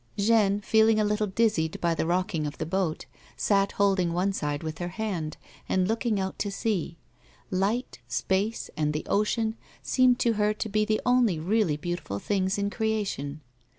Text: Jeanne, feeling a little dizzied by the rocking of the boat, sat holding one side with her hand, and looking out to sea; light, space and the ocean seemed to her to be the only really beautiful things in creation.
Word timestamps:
Jeanne, 0.17 0.59
feeling 0.61 0.99
a 0.99 1.03
little 1.03 1.27
dizzied 1.27 1.79
by 1.79 1.93
the 1.93 2.07
rocking 2.07 2.47
of 2.47 2.57
the 2.57 2.65
boat, 2.65 3.05
sat 3.37 3.73
holding 3.73 4.13
one 4.13 4.33
side 4.33 4.63
with 4.63 4.79
her 4.79 4.87
hand, 4.87 5.37
and 5.69 5.87
looking 5.87 6.19
out 6.19 6.39
to 6.39 6.49
sea; 6.49 6.97
light, 7.51 7.99
space 8.07 8.71
and 8.75 8.93
the 8.93 9.05
ocean 9.07 9.55
seemed 9.83 10.17
to 10.17 10.33
her 10.33 10.55
to 10.55 10.67
be 10.69 10.85
the 10.85 10.99
only 11.05 11.37
really 11.37 11.77
beautiful 11.77 12.17
things 12.17 12.57
in 12.57 12.71
creation. 12.71 13.41